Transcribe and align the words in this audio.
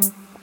Mm-hmm. 0.00 0.35